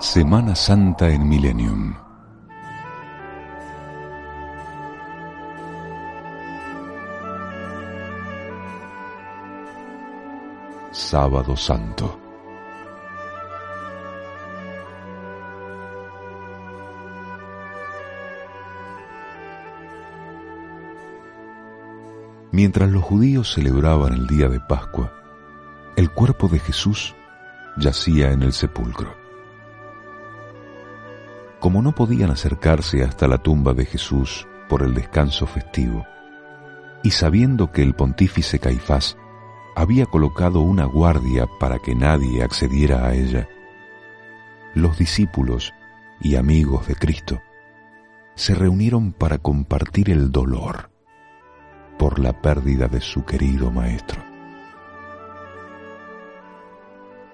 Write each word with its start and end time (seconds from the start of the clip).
Semana 0.00 0.54
Santa 0.54 1.08
en 1.10 1.28
Millennium. 1.28 1.92
Sábado 10.92 11.56
Santo. 11.56 12.16
Mientras 22.52 22.88
los 22.88 23.02
judíos 23.02 23.52
celebraban 23.52 24.12
el 24.12 24.28
día 24.28 24.48
de 24.48 24.60
Pascua, 24.60 25.12
el 25.96 26.08
cuerpo 26.12 26.46
de 26.46 26.60
Jesús 26.60 27.16
yacía 27.76 28.30
en 28.30 28.44
el 28.44 28.52
sepulcro. 28.52 29.17
Como 31.60 31.82
no 31.82 31.94
podían 31.94 32.30
acercarse 32.30 33.02
hasta 33.02 33.26
la 33.26 33.38
tumba 33.38 33.74
de 33.74 33.84
Jesús 33.84 34.46
por 34.68 34.82
el 34.82 34.94
descanso 34.94 35.46
festivo, 35.46 36.06
y 37.02 37.10
sabiendo 37.10 37.72
que 37.72 37.82
el 37.82 37.94
pontífice 37.94 38.58
Caifás 38.58 39.16
había 39.74 40.06
colocado 40.06 40.60
una 40.60 40.84
guardia 40.84 41.46
para 41.58 41.78
que 41.78 41.94
nadie 41.94 42.42
accediera 42.42 43.06
a 43.06 43.14
ella, 43.14 43.48
los 44.74 44.98
discípulos 44.98 45.72
y 46.20 46.36
amigos 46.36 46.86
de 46.86 46.94
Cristo 46.94 47.40
se 48.34 48.54
reunieron 48.54 49.12
para 49.12 49.38
compartir 49.38 50.10
el 50.10 50.30
dolor 50.30 50.90
por 51.98 52.20
la 52.20 52.40
pérdida 52.40 52.86
de 52.86 53.00
su 53.00 53.24
querido 53.24 53.72
Maestro. 53.72 54.22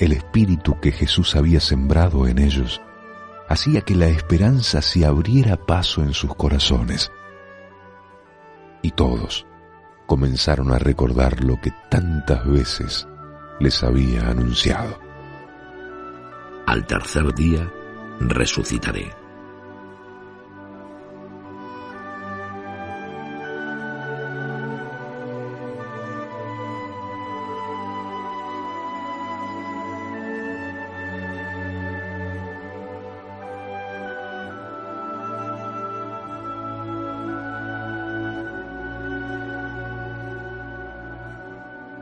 El 0.00 0.12
espíritu 0.12 0.78
que 0.80 0.92
Jesús 0.92 1.36
había 1.36 1.60
sembrado 1.60 2.26
en 2.26 2.38
ellos 2.38 2.80
hacía 3.48 3.80
que 3.80 3.94
la 3.94 4.06
esperanza 4.08 4.82
se 4.82 5.04
abriera 5.06 5.56
paso 5.56 6.02
en 6.02 6.12
sus 6.12 6.34
corazones. 6.34 7.10
Y 8.82 8.90
todos 8.92 9.46
comenzaron 10.06 10.72
a 10.72 10.78
recordar 10.78 11.42
lo 11.42 11.60
que 11.60 11.72
tantas 11.90 12.46
veces 12.46 13.08
les 13.60 13.82
había 13.82 14.28
anunciado. 14.28 14.98
Al 16.66 16.86
tercer 16.86 17.34
día 17.34 17.70
resucitaré. 18.20 19.17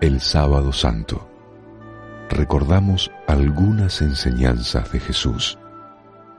El 0.00 0.22
sábado 0.22 0.72
santo 0.72 1.28
recordamos 2.30 3.10
algunas 3.26 4.00
enseñanzas 4.00 4.90
de 4.92 4.98
Jesús 4.98 5.58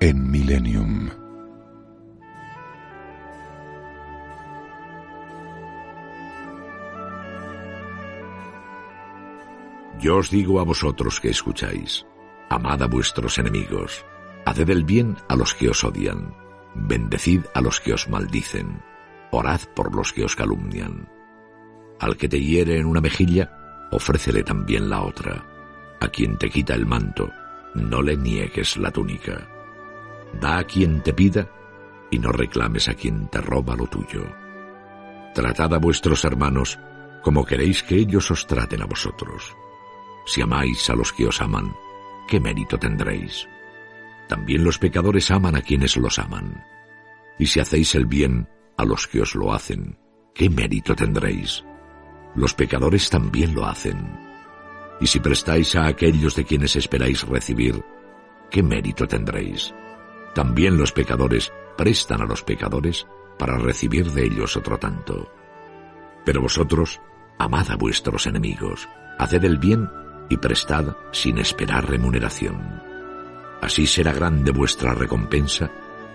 en 0.00 0.30
Millennium. 0.30 1.10
Yo 10.00 10.16
os 10.16 10.30
digo 10.30 10.58
a 10.58 10.64
vosotros 10.64 11.20
que 11.20 11.28
escucháis, 11.28 12.06
amad 12.48 12.82
a 12.82 12.86
vuestros 12.86 13.36
enemigos, 13.36 14.06
haced 14.46 14.70
el 14.70 14.84
bien 14.84 15.18
a 15.28 15.36
los 15.36 15.52
que 15.52 15.68
os 15.68 15.84
odian, 15.84 16.34
bendecid 16.74 17.42
a 17.52 17.60
los 17.60 17.80
que 17.80 17.92
os 17.92 18.08
maldicen, 18.08 18.82
orad 19.30 19.60
por 19.76 19.94
los 19.94 20.14
que 20.14 20.24
os 20.24 20.34
calumnian. 20.34 21.06
Al 22.02 22.16
que 22.16 22.28
te 22.28 22.40
hiere 22.40 22.78
en 22.78 22.86
una 22.86 23.00
mejilla, 23.00 23.86
ofrécele 23.92 24.42
también 24.42 24.90
la 24.90 25.02
otra. 25.02 25.46
A 26.00 26.08
quien 26.08 26.36
te 26.36 26.50
quita 26.50 26.74
el 26.74 26.84
manto, 26.84 27.30
no 27.76 28.02
le 28.02 28.16
niegues 28.16 28.76
la 28.76 28.90
túnica. 28.90 29.48
Da 30.40 30.58
a 30.58 30.64
quien 30.64 31.00
te 31.04 31.12
pida 31.12 31.48
y 32.10 32.18
no 32.18 32.32
reclames 32.32 32.88
a 32.88 32.94
quien 32.94 33.28
te 33.28 33.40
roba 33.40 33.76
lo 33.76 33.86
tuyo. 33.86 34.24
Tratad 35.32 35.74
a 35.74 35.78
vuestros 35.78 36.24
hermanos 36.24 36.76
como 37.22 37.44
queréis 37.44 37.84
que 37.84 37.94
ellos 37.94 38.32
os 38.32 38.48
traten 38.48 38.82
a 38.82 38.86
vosotros. 38.86 39.56
Si 40.26 40.42
amáis 40.42 40.90
a 40.90 40.96
los 40.96 41.12
que 41.12 41.28
os 41.28 41.40
aman, 41.40 41.72
¿qué 42.26 42.40
mérito 42.40 42.78
tendréis? 42.78 43.46
También 44.28 44.64
los 44.64 44.76
pecadores 44.80 45.30
aman 45.30 45.54
a 45.54 45.62
quienes 45.62 45.96
los 45.96 46.18
aman. 46.18 46.64
Y 47.38 47.46
si 47.46 47.60
hacéis 47.60 47.94
el 47.94 48.06
bien 48.06 48.48
a 48.76 48.84
los 48.84 49.06
que 49.06 49.20
os 49.20 49.36
lo 49.36 49.52
hacen, 49.52 49.96
¿qué 50.34 50.50
mérito 50.50 50.96
tendréis? 50.96 51.62
Los 52.34 52.54
pecadores 52.54 53.10
también 53.10 53.54
lo 53.54 53.66
hacen. 53.66 54.18
Y 55.00 55.06
si 55.06 55.20
prestáis 55.20 55.74
a 55.76 55.86
aquellos 55.86 56.34
de 56.34 56.44
quienes 56.44 56.76
esperáis 56.76 57.26
recibir, 57.26 57.82
¿qué 58.50 58.62
mérito 58.62 59.06
tendréis? 59.06 59.74
También 60.34 60.78
los 60.78 60.92
pecadores 60.92 61.52
prestan 61.76 62.22
a 62.22 62.26
los 62.26 62.42
pecadores 62.42 63.06
para 63.38 63.58
recibir 63.58 64.10
de 64.12 64.24
ellos 64.24 64.56
otro 64.56 64.78
tanto. 64.78 65.30
Pero 66.24 66.40
vosotros, 66.40 67.00
amad 67.38 67.70
a 67.70 67.76
vuestros 67.76 68.26
enemigos, 68.26 68.88
haced 69.18 69.44
el 69.44 69.58
bien 69.58 69.90
y 70.28 70.36
prestad 70.36 70.96
sin 71.10 71.38
esperar 71.38 71.88
remuneración. 71.88 72.82
Así 73.60 73.86
será 73.86 74.12
grande 74.12 74.52
vuestra 74.52 74.94
recompensa 74.94 75.70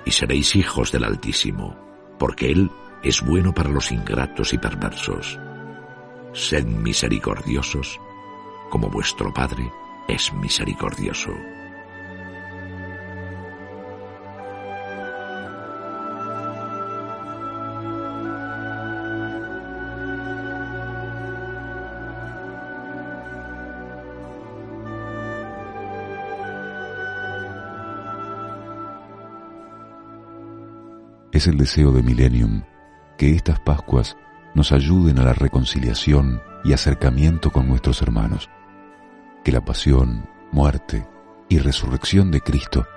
y 0.05 0.11
seréis 0.11 0.55
hijos 0.55 0.91
del 0.91 1.03
Altísimo, 1.03 1.77
porque 2.17 2.51
Él 2.51 2.71
es 3.03 3.21
bueno 3.21 3.53
para 3.53 3.69
los 3.69 3.91
ingratos 3.91 4.53
y 4.53 4.57
perversos. 4.57 5.39
Sed 6.33 6.65
misericordiosos, 6.65 7.99
como 8.69 8.89
vuestro 8.89 9.33
Padre 9.33 9.71
es 10.07 10.31
misericordioso. 10.33 11.31
Es 31.31 31.45
el 31.45 31.57
deseo 31.57 31.91
de 31.91 32.01
Millennium 32.01 32.63
que 33.17 33.35
estas 33.35 33.59
Pascuas 33.59 34.17
nos 34.57 34.71
ayuden 34.71 35.19
a 35.19 35.23
la 35.23 35.33
reconciliación 35.33 36.41
y 36.63 36.73
acercamiento 36.73 37.51
con 37.51 37.67
nuestros 37.67 38.01
hermanos. 38.01 38.49
Que 39.43 39.51
la 39.51 39.63
pasión, 39.63 40.27
muerte 40.51 41.07
y 41.47 41.59
resurrección 41.59 42.31
de 42.31 42.41
Cristo 42.41 42.87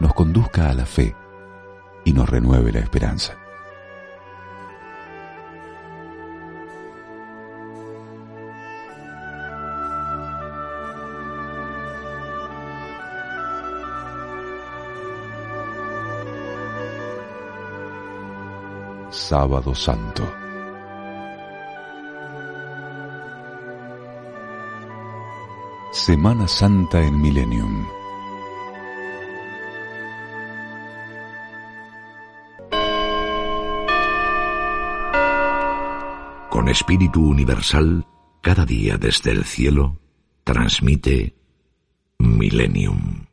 nos 0.00 0.14
conduzca 0.14 0.70
a 0.70 0.72
la 0.72 0.86
fe 0.86 1.14
y 2.06 2.14
nos 2.14 2.26
renueve 2.26 2.72
la 2.72 2.78
esperanza. 2.78 3.36
Sábado 19.10 19.74
Santo. 19.74 20.43
Semana 25.94 26.48
Santa 26.48 27.00
en 27.00 27.20
Millennium. 27.22 27.86
Con 36.50 36.68
espíritu 36.68 37.24
universal, 37.28 38.04
cada 38.42 38.66
día 38.66 38.98
desde 38.98 39.30
el 39.30 39.44
cielo, 39.44 40.00
Transmite 40.42 41.36
Millennium. 42.18 43.23